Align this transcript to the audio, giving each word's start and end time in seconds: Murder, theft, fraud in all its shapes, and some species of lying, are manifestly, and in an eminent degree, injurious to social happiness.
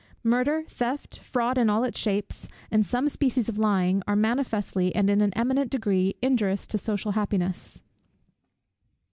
Murder, 0.23 0.63
theft, 0.67 1.19
fraud 1.19 1.59
in 1.59 1.69
all 1.69 1.83
its 1.83 1.99
shapes, 1.99 2.47
and 2.71 2.83
some 2.83 3.07
species 3.07 3.47
of 3.47 3.59
lying, 3.59 4.01
are 4.07 4.15
manifestly, 4.15 4.95
and 4.95 5.11
in 5.11 5.21
an 5.21 5.31
eminent 5.35 5.69
degree, 5.69 6.15
injurious 6.23 6.65
to 6.65 6.79
social 6.79 7.11
happiness. 7.11 7.83